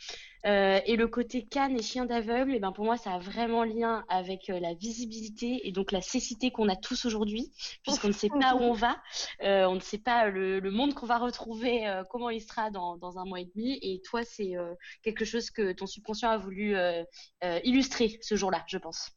Euh, 0.47 0.79
et 0.85 0.97
le 0.97 1.09
côté 1.09 1.47
canne 1.47 1.75
et 1.75 1.83
chien 1.83 2.05
d'aveugle, 2.05 2.53
eh 2.55 2.61
ben 2.61 2.71
pour 2.71 2.85
moi 2.85 2.99
ça 2.99 3.15
a 3.15 3.19
vraiment 3.19 3.65
lien 3.65 4.05
avec 4.11 4.51
euh, 4.51 4.61
la 4.61 4.75
visibilité 4.75 5.67
et 5.67 5.73
donc 5.73 5.91
la 5.91 6.03
cécité 6.03 6.51
qu'on 6.51 6.69
a 6.69 6.77
tous 6.77 7.07
aujourd'hui, 7.07 7.51
puisqu'on 7.83 8.09
ne 8.09 8.13
sait 8.13 8.29
pas 8.29 8.55
où 8.55 8.59
on 8.59 8.75
va, 8.75 8.99
euh, 9.43 9.65
on 9.65 9.77
ne 9.77 9.81
sait 9.81 9.99
pas 9.99 10.29
le, 10.29 10.61
le 10.61 10.71
monde 10.71 10.93
qu'on 10.93 11.07
va 11.07 11.17
retrouver, 11.17 11.89
euh, 11.89 12.05
comment 12.11 12.29
il 12.29 12.43
sera 12.43 12.71
dans, 12.71 12.99
dans 12.99 13.19
un 13.19 13.25
mois 13.25 13.41
et 13.41 13.47
demi. 13.55 13.79
Et 13.81 14.03
toi, 14.05 14.23
c'est 14.23 14.55
euh, 14.55 14.75
quelque 15.03 15.25
chose 15.25 15.51
que 15.51 15.73
ton 15.73 15.87
subconscient 15.87 16.29
a 16.29 16.37
voulu 16.37 16.77
euh, 16.77 17.03
euh, 17.43 17.59
illustrer 17.65 18.19
ce 18.21 18.37
jour-là, 18.37 18.63
je 18.67 18.77
pense. 18.77 19.13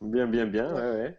Bien, 0.00 0.28
bien, 0.28 0.46
bien. 0.46 0.72
Ouais, 0.72 0.90
ouais. 0.92 1.18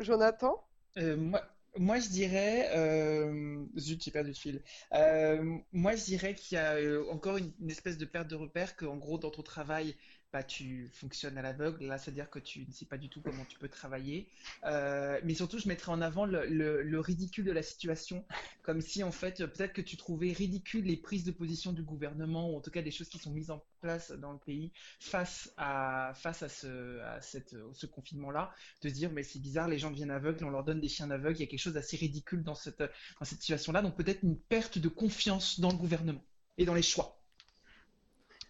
Jonathan 0.00 0.67
moi, 1.16 1.42
moi, 1.78 1.98
je 2.00 2.08
dirais. 2.08 2.70
euh, 2.76 3.64
Zut, 3.78 4.02
j'ai 4.02 4.10
perdu 4.10 4.30
le 4.30 4.34
fil. 4.34 4.62
Euh, 4.94 5.58
moi, 5.72 5.94
je 5.96 6.04
dirais 6.04 6.34
qu'il 6.34 6.56
y 6.56 6.58
a 6.60 6.74
euh, 6.76 7.04
encore 7.10 7.36
une, 7.36 7.52
une 7.60 7.70
espèce 7.70 7.98
de 7.98 8.04
perte 8.04 8.28
de 8.28 8.34
repère, 8.36 8.76
qu'en 8.76 8.96
gros, 8.96 9.18
dans 9.18 9.30
ton 9.30 9.42
travail, 9.42 9.94
bah, 10.32 10.42
tu 10.42 10.90
fonctionnes 10.94 11.38
à 11.38 11.42
l'aveugle. 11.42 11.86
Là, 11.86 11.98
c'est-à-dire 11.98 12.28
que 12.30 12.38
tu 12.38 12.66
ne 12.66 12.72
sais 12.72 12.84
pas 12.86 12.98
du 12.98 13.08
tout 13.08 13.20
comment 13.22 13.44
tu 13.44 13.58
peux 13.58 13.68
travailler. 13.68 14.28
Euh, 14.64 15.20
mais 15.24 15.34
surtout, 15.34 15.58
je 15.58 15.68
mettrais 15.68 15.92
en 15.92 16.00
avant 16.00 16.24
le, 16.26 16.46
le- 16.46 16.82
le 16.82 17.00
ridicule 17.00 17.44
de 17.44 17.52
la 17.52 17.62
situation, 17.62 18.26
comme 18.62 18.80
si, 18.80 19.02
en 19.02 19.12
fait, 19.12 19.38
peut-être 19.46 19.72
que 19.72 19.80
tu 19.80 19.96
trouvais 19.96 20.32
ridicule 20.32 20.84
les 20.84 20.96
prises 20.96 21.24
de 21.24 21.30
position 21.32 21.72
du 21.72 21.82
gouvernement, 21.82 22.50
ou 22.50 22.56
en 22.56 22.60
tout 22.60 22.70
cas 22.70 22.82
des 22.82 22.90
choses 22.90 23.08
qui 23.08 23.18
sont 23.18 23.30
mises 23.32 23.50
en 23.50 23.64
place 23.80 24.10
dans 24.12 24.32
le 24.32 24.38
pays 24.38 24.72
face 25.00 25.52
à, 25.56 26.12
ce, 26.48 27.86
confinement-là, 27.86 28.52
de 28.82 28.88
dire, 28.90 29.10
mais 29.12 29.22
c'est 29.22 29.38
bizarre, 29.40 29.68
les 29.68 29.78
gens 29.78 29.90
deviennent 29.90 30.10
aveugles, 30.10 30.44
on 30.44 30.50
leur 30.50 30.64
donne 30.64 30.80
des 30.80 30.88
chiens 30.88 31.06
d'aveugles, 31.06 31.36
il 31.36 31.40
y 31.40 31.44
a 31.44 31.46
quelque 31.46 31.60
chose 31.60 31.74
d'assez 31.74 31.96
ridicule 31.96 32.42
dans 32.42 32.54
cette 32.54 32.82
situation-là, 33.22 33.82
donc 33.82 33.96
peut-être 33.96 34.22
une 34.22 34.38
perte 34.38 34.78
de 34.78 34.88
confiance 34.88 35.60
dans 35.60 35.70
le 35.70 35.76
gouvernement 35.78 36.24
et 36.58 36.64
dans 36.64 36.74
les 36.74 36.82
choix. 36.82 37.17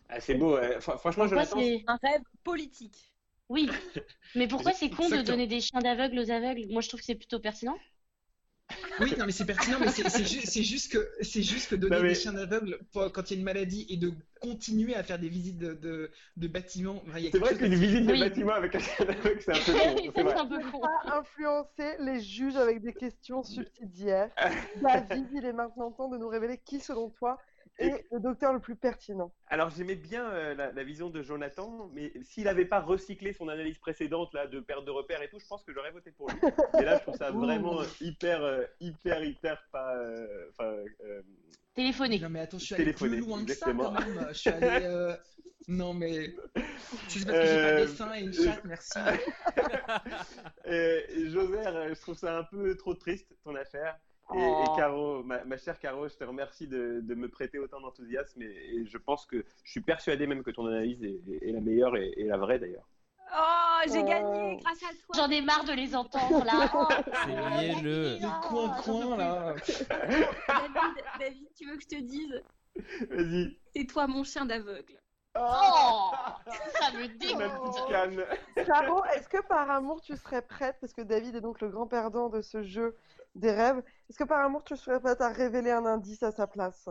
Ah, 0.08 0.20
c'est 0.20 0.34
beau. 0.34 0.56
Franchement, 0.80 1.00
Pourquoi 1.26 1.26
Jonathan. 1.28 1.60
c'est- 1.60 1.84
Un 1.86 1.96
rêve 2.02 2.22
politique. 2.44 3.12
Oui, 3.48 3.68
mais 4.34 4.46
pourquoi 4.48 4.72
c'est 4.72 4.90
con 4.90 5.08
de 5.08 5.22
donner 5.22 5.46
des 5.46 5.60
chiens 5.60 5.80
d'aveugle 5.80 6.18
aux 6.18 6.30
aveugles? 6.30 6.66
Moi, 6.70 6.82
je 6.82 6.88
trouve 6.88 7.00
que 7.00 7.06
c'est 7.06 7.14
plutôt 7.14 7.40
pertinent. 7.40 7.78
Oui, 9.00 9.14
non, 9.18 9.24
mais 9.24 9.32
c'est 9.32 9.46
pertinent, 9.46 9.78
mais 9.80 9.88
c'est 9.88 10.06
c'est 10.10 10.26
ju- 10.26 10.40
c'est 10.44 10.62
juste 10.62 10.92
que 10.92 11.10
c'est 11.22 11.42
juste 11.42 11.70
que 11.70 11.74
donner 11.76 12.02
mais- 12.02 12.08
des 12.10 12.14
chiens 12.14 12.34
d'aveugles 12.34 12.78
quand 12.92 13.30
il 13.30 13.34
y 13.34 13.36
a 13.36 13.38
une 13.38 13.44
maladie 13.44 13.86
et 13.88 13.96
de 13.96 14.12
continuer 14.42 14.94
à 14.94 15.02
faire 15.02 15.18
des 15.18 15.30
visites 15.30 15.56
de, 15.56 15.72
de, 15.72 16.10
de 16.36 16.48
bâtiments. 16.48 17.02
enfin, 17.08 17.18
C'est 17.32 17.38
vrai 17.38 17.56
qu'une 17.56 17.74
visite 17.74 18.04
de 18.06 18.12
Oui. 18.12 18.20
bâtiment 18.20 18.52
avec 18.52 18.74
un 18.74 18.78
chien 18.80 19.06
d'aveugle, 19.06 19.40
c'est 19.40 19.52
un 19.52 19.54
peu 19.54 19.72
con. 20.12 20.28
C'est 20.28 20.38
un 20.38 20.46
peu 20.46 20.70
con. 20.70 20.80
Pas 20.80 21.18
influencer 21.18 21.96
les 22.00 22.20
juges 22.20 22.56
avec 22.56 22.82
des 22.82 22.92
questions 22.92 23.42
subsidiaires. 23.42 24.30
David, 24.82 25.26
il 25.32 25.44
est 25.46 25.54
maintenant 25.54 25.90
temps 25.90 26.08
de 26.10 26.18
nous 26.18 26.28
révéler 26.28 26.58
qui, 26.62 26.78
selon 26.80 27.08
toi, 27.08 27.38
est 27.78 28.06
le 28.12 28.20
docteur 28.20 28.52
le 28.52 28.60
plus 28.60 28.76
pertinent. 28.76 29.32
Alors 29.46 29.70
j'aimais 29.70 29.94
bien 29.94 30.28
euh, 30.30 30.54
la, 30.54 30.72
la 30.72 30.84
vision 30.84 31.10
de 31.10 31.22
Jonathan, 31.22 31.90
mais 31.94 32.12
s'il 32.22 32.44
n'avait 32.44 32.64
pas 32.64 32.80
recyclé 32.80 33.32
son 33.32 33.48
analyse 33.48 33.78
précédente 33.78 34.32
là 34.34 34.46
de 34.46 34.60
perte 34.60 34.84
de 34.84 34.90
repères 34.90 35.22
et 35.22 35.28
tout, 35.28 35.38
je 35.38 35.46
pense 35.46 35.62
que 35.64 35.72
j'aurais 35.72 35.90
voté 35.92 36.10
pour 36.10 36.28
lui. 36.30 36.38
Et 36.80 36.84
là, 36.84 36.96
je 36.98 37.02
trouve 37.02 37.16
ça 37.16 37.30
vraiment 37.32 37.80
hyper, 38.00 38.42
euh, 38.42 38.64
hyper, 38.80 39.22
hyper 39.24 39.62
pas. 39.72 39.94
euh, 39.96 40.50
euh. 40.60 41.22
Non, 42.20 42.28
mais 42.28 42.40
attends, 42.40 42.58
je 42.58 42.64
suis 42.64 42.74
allé 42.74 42.84
Téléphoner, 42.86 43.16
plus 43.18 43.26
loin 43.26 43.44
que 43.44 43.54
ça 43.54 43.66
quand 43.72 43.92
même. 43.92 44.26
Je 44.30 44.38
suis 44.38 44.50
allé. 44.50 44.84
euh, 44.84 45.14
Non, 45.68 45.92
mais. 45.92 46.34
C'est 47.08 47.24
parce 47.26 47.38
que 47.38 47.46
j'ai 47.46 47.62
pas 47.62 47.68
Euh, 47.68 47.86
des 47.86 47.94
seins 47.94 48.14
et 48.14 48.20
une 48.22 48.32
chatte, 48.32 48.64
merci. 48.64 48.98
euh, 50.66 51.00
Joser, 51.30 51.66
euh, 51.66 51.94
je 51.94 52.00
trouve 52.00 52.16
ça 52.16 52.38
un 52.38 52.44
peu 52.44 52.74
trop 52.76 52.94
triste 52.94 53.28
ton 53.44 53.54
affaire. 53.54 53.98
Et, 54.34 54.38
et 54.38 54.64
Oh. 54.68 54.74
Caro, 54.76 55.22
ma, 55.24 55.42
ma 55.44 55.56
chère 55.56 55.78
Caro, 55.78 56.06
je 56.08 56.14
te 56.14 56.24
remercie 56.24 56.66
de, 56.68 57.00
de 57.02 57.14
me 57.14 57.28
prêter 57.28 57.58
autant 57.58 57.80
d'enthousiasme 57.80 58.42
et, 58.42 58.46
et 58.74 58.86
je 58.86 58.98
pense 58.98 59.24
que 59.26 59.44
je 59.64 59.70
suis 59.70 59.80
persuadé 59.80 60.26
même 60.26 60.42
que 60.42 60.50
ton 60.50 60.66
analyse 60.66 61.02
est, 61.02 61.20
est 61.42 61.52
la 61.52 61.60
meilleure 61.60 61.96
et, 61.96 62.12
et 62.16 62.24
la 62.24 62.36
vraie 62.36 62.58
d'ailleurs. 62.58 62.86
Oh, 63.30 63.80
j'ai 63.92 64.00
Oh. 64.00 64.04
gagné 64.04 64.56
grâce 64.56 64.82
à 64.82 64.88
toi. 64.88 65.14
J'en 65.14 65.30
ai 65.30 65.40
marre 65.42 65.64
de 65.64 65.72
les 65.72 65.94
entendre 65.94 66.44
là. 66.44 66.70
Oh. 66.74 66.86
C'est 67.24 67.66
mielleux. 67.66 68.18
Le 68.20 68.48
coin-coin 68.48 69.16
là. 69.16 69.54
David, 70.48 71.04
David, 71.18 71.48
tu 71.56 71.66
veux 71.68 71.76
que 71.76 71.82
je 71.82 71.88
te 71.88 72.00
dise 72.02 72.42
Vas-y. 73.10 73.58
C'est 73.74 73.86
toi 73.86 74.06
mon 74.06 74.24
chien 74.24 74.44
d'aveugle. 74.46 75.00
Oh, 75.38 76.10
ça 76.80 76.90
me 76.92 77.06
dégoûte. 77.18 78.66
Caro, 78.66 79.04
est-ce 79.14 79.28
que 79.28 79.40
par 79.46 79.70
amour 79.70 80.00
tu 80.00 80.16
serais 80.16 80.42
prête, 80.42 80.76
parce 80.80 80.92
que 80.92 81.02
David 81.02 81.36
est 81.36 81.40
donc 81.40 81.60
le 81.60 81.68
grand 81.68 81.86
perdant 81.86 82.28
de 82.28 82.40
ce 82.40 82.62
jeu 82.62 82.96
des 83.34 83.50
rêves, 83.50 83.82
est-ce 84.08 84.18
que 84.18 84.24
par 84.24 84.44
amour 84.44 84.64
tu 84.64 84.76
serais 84.76 85.00
prête 85.00 85.20
à 85.20 85.28
révéler 85.32 85.70
un 85.70 85.84
indice 85.86 86.22
à 86.22 86.32
sa 86.32 86.46
place? 86.46 86.88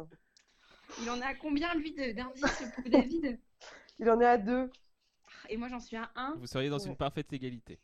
Il 1.02 1.10
en 1.10 1.20
a 1.22 1.34
combien 1.36 1.74
lui 1.76 1.94
de- 1.94 2.14
d'indices 2.14 2.64
pauvre 2.76 2.90
David? 2.90 3.40
Il 4.00 4.10
en 4.10 4.22
est 4.22 4.26
à 4.26 4.38
deux. 4.38 4.70
Et 5.50 5.58
moi 5.58 5.68
j'en 5.70 5.80
suis 5.80 5.98
à 5.98 6.10
un. 6.16 6.36
Vous 6.38 6.48
seriez 6.48 6.70
dans 6.70 6.78
une 6.80 6.96
parfaite 6.96 7.32
égalité. 7.34 7.80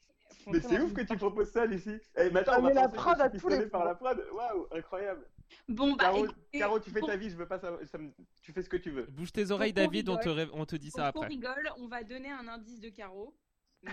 Mais 0.48 0.60
c'est 0.60 0.80
ouf 0.80 0.94
que 0.94 1.02
tu 1.02 1.16
proposes 1.18 1.52
ça, 1.52 1.66
Lucie. 1.66 1.98
Eh, 2.18 2.30
mais 2.32 2.42
attends, 2.42 2.60
on 2.60 2.68
la 2.68 2.90
prod 2.90 3.18
suis 3.32 3.40
tous 3.40 3.48
les 3.50 3.68
par 3.68 3.86
la 3.86 3.96
prod. 3.96 4.22
Waouh, 4.34 4.68
incroyable. 4.72 5.26
Bon 5.70 5.94
bah 5.94 6.06
Caro, 6.06 6.26
écoutez, 6.26 6.60
Caro, 6.60 6.80
tu 6.80 6.90
fais 6.90 7.02
ta 7.02 7.16
vie, 7.16 7.30
je 7.30 7.36
veux 7.36 7.48
pas 7.48 7.60
savoir. 7.60 7.82
ça 7.86 7.98
me- 7.98 8.12
Tu 8.42 8.52
fais 8.52 8.62
ce 8.62 8.70
que 8.70 8.78
tu 8.78 8.90
veux. 8.92 9.04
Bouge 9.06 9.32
tes 9.32 9.52
oreilles, 9.52 9.74
David, 9.74 10.10
on 10.10 10.18
te, 10.18 10.30
ré- 10.30 10.50
on 10.54 10.66
te 10.66 10.76
dit 10.76 10.92
ça 10.92 11.08
après. 11.08 11.28
rigole, 11.28 11.72
on 11.78 11.88
va 11.88 12.04
donner 12.04 12.32
un 12.32 12.48
indice 12.48 12.80
de 12.80 12.90
Caro. 12.90 13.36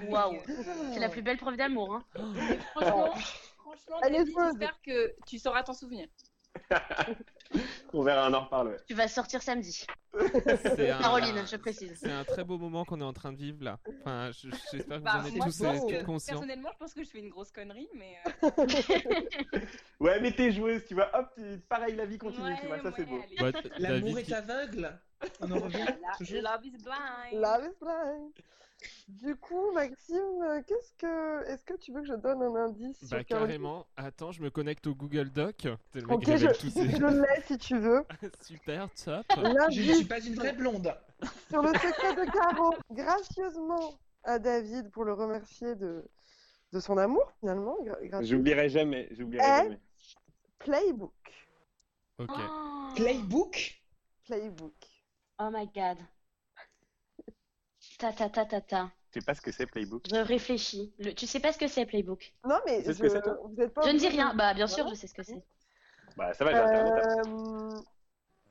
Waouh. 0.08 0.34
euh, 0.36 0.90
C'est 0.94 1.00
la 1.00 1.08
plus 1.08 1.22
belle 1.22 1.36
preuve 1.38 1.56
d'amour. 1.56 1.94
Hein. 1.94 2.04
franchement, 2.74 3.12
franchement 3.76 4.50
j'espère 4.50 4.80
que 4.82 5.14
tu 5.26 5.38
sauras 5.38 5.62
t'en 5.62 5.74
souvenir. 5.74 6.06
On 7.92 8.02
verra, 8.02 8.28
on 8.30 8.34
en 8.34 8.44
reparle. 8.44 8.68
ouais. 8.68 8.76
Tu 8.86 8.94
vas 8.94 9.08
sortir 9.08 9.42
samedi. 9.42 9.84
C'est 10.62 10.90
un- 10.90 10.98
Caroline, 11.00 11.44
je 11.50 11.56
précise. 11.56 11.98
C'est 12.00 12.10
un 12.10 12.22
très 12.24 12.44
beau 12.44 12.58
moment 12.58 12.84
qu'on 12.84 13.00
est 13.00 13.04
en 13.04 13.12
train 13.12 13.32
de 13.32 13.36
vivre 13.38 13.62
là. 13.64 13.78
Enfin, 14.00 14.30
je- 14.32 14.48
j'espère 14.72 14.98
que 14.98 15.02
Bah, 15.04 15.18
vous 15.24 15.30
en 15.30 15.34
êtes 15.34 15.42
tous 15.42 15.62
euh, 15.64 15.98
que- 15.98 16.04
conscients. 16.04 16.34
Personnellement, 16.34 16.70
je 16.72 16.78
pense 16.78 16.94
que 16.94 17.02
je 17.02 17.08
fais 17.10 17.18
une 17.18 17.28
grosse 17.28 17.50
connerie, 17.50 17.88
mais. 17.94 18.16
euh, 18.44 18.50
Ouais, 20.00 20.20
mais 20.20 20.32
t'es 20.32 20.52
joueuse, 20.52 20.84
tu 20.86 20.94
vois. 20.94 21.10
Hop, 21.18 21.28
pareil, 21.68 21.96
la 21.96 22.06
vie 22.06 22.18
continue, 22.18 22.54
tu 22.60 22.66
vois. 22.66 22.76
ouais, 22.76 22.82
Ça, 22.82 22.92
c'est 22.96 23.04
beau. 23.04 23.18
Bah, 23.40 23.50
L'amour 23.78 24.14
David, 24.14 24.30
est 24.30 24.32
aveugle. 24.32 25.00
On 25.40 25.50
en 25.52 25.58
revient 25.60 25.86
toujours. 26.18 26.42
Love 26.42 26.64
is 26.66 26.70
blind. 26.82 27.32
Love 27.42 27.64
is 27.64 27.76
blind. 27.80 28.32
Du 29.08 29.36
coup, 29.36 29.72
Maxime, 29.72 30.62
qu'est-ce 30.66 30.92
que, 30.98 31.44
est-ce 31.48 31.64
que 31.64 31.74
tu 31.74 31.92
veux 31.92 32.00
que 32.02 32.06
je 32.06 32.14
donne 32.14 32.42
un 32.42 32.54
indice 32.54 33.02
bah 33.10 33.18
sur 33.18 33.26
carrément. 33.26 33.86
Attends, 33.96 34.32
je 34.32 34.42
me 34.42 34.50
connecte 34.50 34.86
au 34.86 34.94
Google 34.94 35.30
Doc. 35.30 35.66
C'est 35.92 36.00
le 36.00 36.06
mec 36.06 36.16
Ok, 36.16 36.24
je, 36.26 36.30
révèle 36.32 36.56
tous 36.58 36.70
ses- 36.70 36.90
je 36.90 37.06
l'ai 37.06 37.42
si 37.46 37.58
tu 37.58 37.78
veux. 37.78 38.04
Super, 38.40 38.88
top. 39.04 39.26
Je 39.70 39.80
ne 39.90 39.94
suis 39.96 40.04
pas 40.04 40.20
une 40.20 40.34
vraie 40.34 40.52
blonde. 40.52 40.94
sur 41.48 41.62
le 41.62 41.68
secret 41.74 42.14
de 42.14 42.30
Caro, 42.30 42.74
gracieusement 42.90 43.98
à 44.24 44.38
David 44.38 44.90
pour 44.90 45.04
le 45.04 45.12
remercier 45.14 45.74
de, 45.74 46.04
de 46.72 46.80
son 46.80 46.96
amour, 46.98 47.30
finalement. 47.40 47.76
gra- 47.82 48.06
gratuit. 48.06 48.28
J'oublierai 48.28 48.68
jamais, 48.68 49.08
j'oublierai 49.12 49.44
Eh 49.46 49.62
jamais. 49.64 49.80
Playbook. 50.58 51.12
Ok. 52.18 52.30
Oh, 52.30 52.88
Playbook? 52.96 53.56
Playbook. 54.24 54.74
oh 55.40 55.50
my 55.52 55.66
god. 55.74 55.98
Ta 58.00 58.12
ta 58.12 58.28
ta 58.30 58.44
ta 58.46 58.60
ta. 58.60 58.90
Je 59.12 59.20
sais 59.20 59.24
pas 59.26 59.34
ce 59.34 59.40
que 59.40 59.52
c'est 59.52 59.66
Playbook. 59.66 60.04
Je 60.10 60.16
réfléchis. 60.16 60.92
Le- 60.98 61.12
Tu 61.14 61.26
sais 61.26 61.40
pas 61.40 61.52
ce 61.52 61.58
que 61.58 61.66
c'est 61.68 61.84
Playbook 61.84 62.32
Non, 62.44 62.58
mais 62.66 62.82
Tu 62.82 62.88
je... 62.88 62.92
ce 62.92 63.02
que 63.02 63.08
c'est, 63.08 63.20
toi 63.22 63.36
vous 63.44 63.60
êtes 63.60 63.74
pas 63.74 63.82
Je 63.82 63.90
ne 63.90 63.98
dis 63.98 64.08
rien. 64.08 64.34
Bah 64.34 64.54
bien 64.54 64.66
sûr, 64.66 64.84
Voilà. 64.84 64.94
je 64.94 65.00
sais 65.00 65.06
ce 65.06 65.14
que 65.14 65.22
c'est. 65.22 65.42
Bah, 66.16 66.32
ça 66.34 66.44
va, 66.44 66.52
j'ai. 66.52 66.58
Euh, 66.58 67.80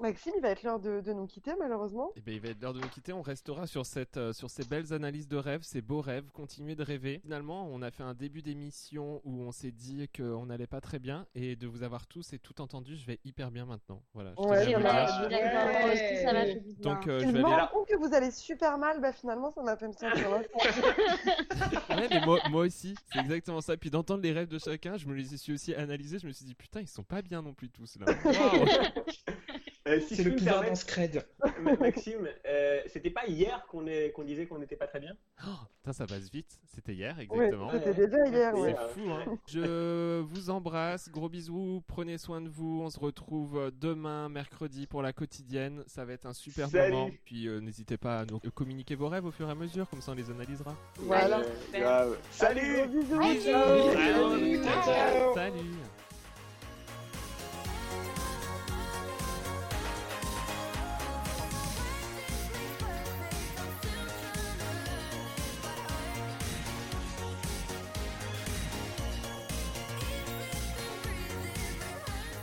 Maxime, 0.01 0.31
il 0.37 0.41
va 0.41 0.49
être 0.51 0.63
l'heure 0.63 0.79
de, 0.79 1.01
de 1.01 1.11
nous 1.11 1.27
quitter, 1.27 1.51
malheureusement. 1.59 2.11
Et 2.15 2.21
ben, 2.21 2.33
il 2.33 2.39
va 2.39 2.49
être 2.49 2.61
l'heure 2.61 2.73
de 2.73 2.79
nous 2.79 2.87
quitter. 2.87 3.11
On 3.11 3.21
restera 3.21 3.67
sur, 3.67 3.85
cette, 3.85 4.15
euh, 4.15 4.31
sur 4.31 4.49
ces 4.49 4.63
belles 4.63 4.93
analyses 4.93 5.27
de 5.27 5.35
rêves, 5.35 5.61
ces 5.63 5.81
beaux 5.81 5.99
rêves. 5.99 6.23
Continuer 6.31 6.75
de 6.75 6.83
rêver. 6.83 7.19
Finalement, 7.21 7.67
on 7.69 7.81
a 7.81 7.91
fait 7.91 8.03
un 8.03 8.13
début 8.13 8.41
d'émission 8.41 9.19
où 9.25 9.41
on 9.41 9.51
s'est 9.51 9.71
dit 9.71 10.07
qu'on 10.15 10.45
n'allait 10.45 10.67
pas 10.67 10.79
très 10.79 10.99
bien. 10.99 11.25
Et 11.35 11.57
de 11.57 11.67
vous 11.67 11.83
avoir 11.83 12.07
tous 12.07 12.31
et 12.31 12.39
tout 12.39 12.61
entendu, 12.61 12.95
je 12.95 13.05
vais 13.05 13.19
hyper 13.25 13.51
bien 13.51 13.65
maintenant. 13.65 14.01
Voilà. 14.13 14.31
je 14.37 14.41
Ouais, 14.47 14.75
on 14.77 14.85
a- 14.85 15.07
ça 15.07 15.27
bien. 15.27 16.55
Donc, 16.79 17.07
euh, 17.07 17.19
Si 17.19 17.25
je 17.27 17.31
me 17.31 17.43
aller 17.43 17.55
rends 17.55 17.67
compte 17.67 17.87
que 17.89 17.97
vous 17.97 18.13
allez 18.13 18.31
super 18.31 18.77
mal, 18.77 19.01
bah 19.01 19.11
finalement, 19.11 19.51
ça 19.51 19.61
m'a 19.63 19.75
fait 19.75 19.87
me 19.87 19.93
sentir. 19.93 20.29
Ouais, 21.89 22.07
mais 22.09 22.21
moi, 22.25 22.39
moi 22.49 22.61
aussi, 22.65 22.95
c'est 23.11 23.19
exactement 23.19 23.59
ça. 23.59 23.75
Puis 23.75 23.89
d'entendre 23.89 24.21
les 24.23 24.31
rêves 24.31 24.47
de 24.47 24.59
chacun, 24.59 24.95
je 24.95 25.07
me 25.07 25.13
les 25.13 25.35
suis 25.37 25.51
aussi 25.53 25.73
analysés. 25.75 26.19
Je 26.19 26.27
me 26.27 26.31
suis 26.31 26.45
dit, 26.45 26.55
putain, 26.55 26.79
ils 26.79 26.87
sont 26.87 27.03
pas 27.03 27.21
bien 27.21 27.41
non 27.41 27.53
plus 27.53 27.69
tous 27.69 27.97
là. 27.99 28.05
Waouh. 28.23 28.65
Euh, 29.89 29.99
si 30.01 30.15
C'est 30.15 30.23
le 30.23 30.35
permettre, 30.35 30.69
dans 30.69 30.75
Scred. 30.75 31.25
Ma- 31.61 31.75
Maxime, 31.77 32.27
euh, 32.45 32.79
c'était 32.87 33.09
pas 33.09 33.25
hier 33.27 33.65
qu'on 33.69 33.87
est- 33.87 34.11
qu'on 34.11 34.23
disait 34.23 34.45
qu'on 34.45 34.59
n'était 34.59 34.75
pas 34.75 34.87
très 34.87 34.99
bien? 34.99 35.13
Oh, 35.47 35.49
putain, 35.77 35.93
ça 35.93 36.05
passe 36.05 36.29
vite. 36.31 36.59
C'était 36.75 36.93
hier, 36.93 37.15
Ouais, 37.17 37.23
exactement. 37.23 37.69
c'était 37.71 37.93
déjà 38.07 38.27
hier, 38.27 38.55
ouais. 38.55 38.75
C'est 38.77 39.01
fou, 39.01 39.09
hein. 39.09 39.37
Je 39.47 40.19
vous 40.21 40.49
embrasse, 40.51 41.09
gros 41.09 41.27
bisous, 41.27 41.83
prenez 41.87 42.17
soin 42.17 42.39
de 42.41 42.49
vous. 42.49 42.81
On 42.83 42.89
se 42.89 42.99
retrouve 42.99 43.71
demain, 43.79 44.29
mercredi, 44.29 44.85
pour 44.85 45.01
la 45.01 45.11
quotidienne. 45.11 45.83
Ça 45.87 46.05
va 46.05 46.13
être 46.13 46.25
un 46.27 46.33
super 46.33 46.69
Salut. 46.69 46.93
moment. 46.93 47.09
Puis 47.25 47.47
euh, 47.47 47.59
n'hésitez 47.59 47.97
pas 47.97 48.19
à 48.19 48.25
nous 48.25 48.39
communiquer 48.53 48.95
vos 48.95 49.07
rêves 49.09 49.25
au 49.25 49.31
fur 49.31 49.47
et 49.47 49.51
à 49.51 49.55
mesure, 49.55 49.89
comme 49.89 50.01
ça 50.01 50.11
on 50.11 50.15
les 50.15 50.29
analysera. 50.29 50.75
Voilà. 50.97 51.41
Euh. 51.73 52.15
Salut 52.31 52.77
Gros 52.77 52.87
bisous. 52.87 53.41
Ciao. 53.43 55.33
Salut 55.33 55.73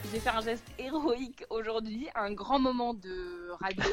Je 0.07 0.13
vais 0.13 0.21
faire 0.21 0.37
un 0.37 0.41
geste 0.41 0.67
héroïque 0.79 1.45
aujourd'hui, 1.51 2.09
un 2.15 2.33
grand 2.33 2.61
moment 2.61 2.95
de 2.95 3.51
radio. 3.61 3.85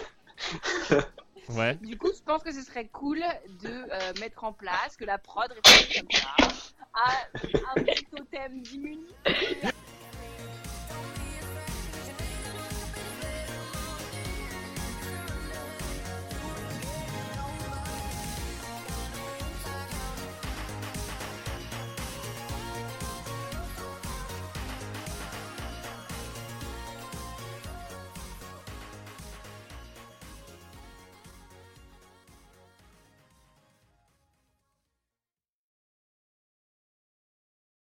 Ouais. 1.50 1.76
Du 1.82 1.98
coup, 1.98 2.08
je 2.16 2.22
pense 2.24 2.42
que 2.42 2.54
ce 2.54 2.62
serait 2.62 2.88
cool 2.88 3.20
de 3.64 3.68
euh, 3.70 4.14
mettre 4.22 4.46
en 4.46 4.54
place 4.54 4.96
que 4.98 5.04
la 5.04 5.18
prod 5.18 5.52
réfléchisse 5.52 6.02
comme 6.02 6.10
ça 6.12 6.30
à 6.94 7.12
un 7.76 7.84
petit 7.84 8.06
totem 8.06 8.62
d'immunité. 8.62 9.14